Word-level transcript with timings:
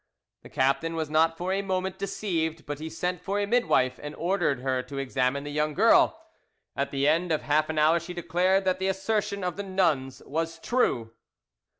The 0.41 0.49
captain 0.49 0.95
was 0.95 1.11
not 1.11 1.37
for 1.37 1.53
a 1.53 1.61
moment 1.61 1.99
deceived, 1.99 2.65
but 2.65 2.79
he 2.79 2.89
sent 2.89 3.21
for 3.21 3.39
a 3.39 3.45
midwife 3.45 3.99
and 4.01 4.15
ordered 4.15 4.61
her 4.61 4.81
to 4.81 4.97
examine 4.97 5.43
the 5.43 5.51
young 5.51 5.75
girl. 5.75 6.19
At 6.75 6.89
the 6.89 7.07
end 7.07 7.31
of 7.31 7.43
half 7.43 7.69
an 7.69 7.77
hour 7.77 7.99
she 7.99 8.15
declared 8.15 8.65
that 8.65 8.79
the 8.79 8.87
assertion 8.87 9.43
of 9.43 9.57
the 9.57 9.61
nuns 9.63 10.23
was 10.25 10.57
true. 10.57 11.13